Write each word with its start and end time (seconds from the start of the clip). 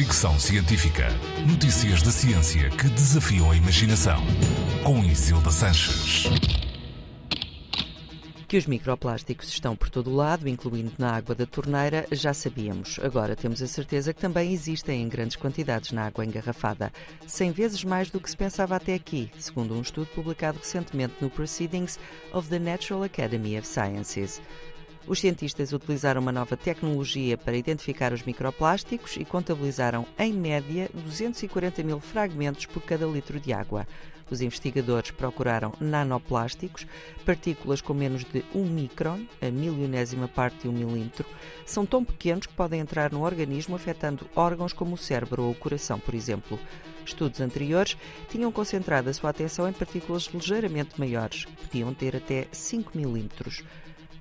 Fricção 0.00 0.38
Científica. 0.40 1.08
Notícias 1.46 2.00
da 2.00 2.10
ciência 2.10 2.70
que 2.70 2.88
desafiam 2.88 3.50
a 3.50 3.54
imaginação. 3.54 4.18
Com 4.82 5.04
Isilda 5.04 5.50
Sanches. 5.50 6.24
Que 8.48 8.56
os 8.56 8.64
microplásticos 8.64 9.50
estão 9.50 9.76
por 9.76 9.90
todo 9.90 10.08
o 10.08 10.16
lado, 10.16 10.48
incluindo 10.48 10.90
na 10.98 11.14
água 11.14 11.34
da 11.34 11.44
torneira, 11.44 12.06
já 12.10 12.32
sabíamos. 12.32 12.98
Agora 13.02 13.36
temos 13.36 13.60
a 13.60 13.66
certeza 13.66 14.14
que 14.14 14.22
também 14.22 14.54
existem 14.54 15.02
em 15.02 15.08
grandes 15.08 15.36
quantidades 15.36 15.92
na 15.92 16.06
água 16.06 16.24
engarrafada. 16.24 16.90
100 17.26 17.52
vezes 17.52 17.84
mais 17.84 18.10
do 18.10 18.18
que 18.18 18.30
se 18.30 18.36
pensava 18.38 18.76
até 18.76 18.94
aqui, 18.94 19.30
segundo 19.38 19.74
um 19.74 19.82
estudo 19.82 20.06
publicado 20.14 20.56
recentemente 20.56 21.16
no 21.20 21.28
Proceedings 21.28 21.98
of 22.32 22.48
the 22.48 22.58
Natural 22.58 23.02
Academy 23.02 23.58
of 23.58 23.68
Sciences. 23.68 24.40
Os 25.06 25.20
cientistas 25.20 25.72
utilizaram 25.72 26.20
uma 26.20 26.30
nova 26.30 26.56
tecnologia 26.56 27.36
para 27.36 27.56
identificar 27.56 28.12
os 28.12 28.22
microplásticos 28.22 29.16
e 29.16 29.24
contabilizaram, 29.24 30.06
em 30.18 30.32
média, 30.32 30.88
240 30.92 31.82
mil 31.82 32.00
fragmentos 32.00 32.66
por 32.66 32.82
cada 32.82 33.06
litro 33.06 33.40
de 33.40 33.52
água. 33.52 33.86
Os 34.30 34.40
investigadores 34.40 35.10
procuraram 35.10 35.72
nanoplásticos, 35.80 36.86
partículas 37.26 37.80
com 37.80 37.92
menos 37.92 38.24
de 38.24 38.44
1 38.54 38.64
micron, 38.64 39.26
a 39.42 39.50
milionésima 39.50 40.28
parte 40.28 40.62
de 40.62 40.68
um 40.68 40.72
milímetro. 40.72 41.26
São 41.66 41.84
tão 41.84 42.04
pequenos 42.04 42.46
que 42.46 42.54
podem 42.54 42.78
entrar 42.78 43.10
no 43.10 43.24
organismo 43.24 43.74
afetando 43.74 44.28
órgãos 44.36 44.72
como 44.72 44.94
o 44.94 44.98
cérebro 44.98 45.42
ou 45.42 45.50
o 45.50 45.56
coração, 45.56 45.98
por 45.98 46.14
exemplo. 46.14 46.60
Estudos 47.04 47.40
anteriores 47.40 47.96
tinham 48.28 48.52
concentrado 48.52 49.10
a 49.10 49.12
sua 49.12 49.30
atenção 49.30 49.68
em 49.68 49.72
partículas 49.72 50.30
ligeiramente 50.32 51.00
maiores, 51.00 51.46
que 51.46 51.56
podiam 51.56 51.92
ter 51.92 52.14
até 52.14 52.46
5 52.52 52.96
milímetros. 52.96 53.64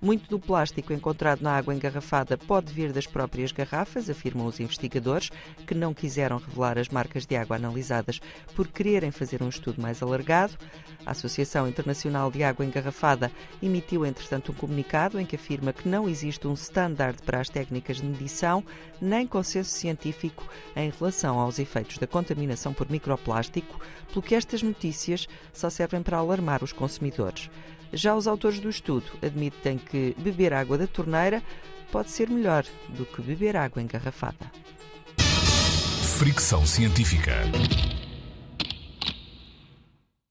Muito 0.02 0.30
do 0.30 0.40
plástico 0.40 0.94
encontrado 0.94 1.42
na 1.42 1.58
água 1.58 1.76
engarrafada 1.76 2.38
pode 2.38 2.72
vir 2.72 2.94
das 2.94 3.06
próprias 3.06 3.52
garrafas, 3.52 4.10
afirmam 4.10 4.48
os 4.48 4.60
investigadores, 4.60 5.30
que 5.68 5.76
não 5.76 5.94
quiseram 5.94 6.38
revelar 6.38 6.78
as 6.78 6.88
marcas 6.88 7.26
de 7.26 7.36
água 7.36 7.58
analisadas 7.58 8.22
por 8.56 8.68
quererem 8.68 9.12
fazer 9.12 9.44
um 9.44 9.50
estudo 9.50 9.82
mais 9.82 10.02
alargado. 10.02 10.58
A 11.06 11.12
Associação 11.12 11.68
Internacional 11.68 12.30
de 12.30 12.44
Água 12.44 12.66
Engarrafada 12.66 13.32
emitiu, 13.62 14.06
entretanto, 14.06 14.52
um 14.52 14.56
comunicado 14.56 15.20
em 15.20 15.26
que 15.26 15.36
afirma 15.36 15.74
que 15.74 15.88
não 15.88 16.08
existe 16.08 16.48
um 16.48 16.54
standard 16.54 17.22
para 17.24 17.40
as 17.40 17.50
técnicas 17.50 17.98
de 17.98 18.06
medição, 18.06 18.64
nem 19.02 19.26
consenso 19.26 19.72
científico 19.72 20.48
em 20.76 20.90
relação 20.90 21.40
aos 21.40 21.58
efeitos 21.58 21.98
da 21.98 22.08
contaminação 22.08 22.74
por 22.74 22.90
microplástico, 22.90 23.80
pelo 24.10 24.22
que 24.22 24.36
estas 24.36 24.62
notícias 24.62 25.28
só 25.54 25.70
servem 25.70 26.04
para 26.04 26.18
alarmar 26.18 26.64
os 26.64 26.74
consumidores. 26.74 27.50
Já 27.92 28.16
os 28.16 28.28
autores 28.28 28.60
do 28.60 28.70
estudo 28.70 29.08
admitem 29.22 29.78
que 29.78 30.16
beber 30.20 30.54
água 30.54 30.78
da 30.78 30.86
torneira 30.86 31.42
pode 31.92 32.12
ser 32.12 32.30
melhor 32.30 32.66
do 32.90 33.06
que 33.06 33.22
beber 33.22 33.56
água 33.56 33.82
engarrafada. 33.82 34.52
Fricção 36.18 36.66
científica. 36.66 37.34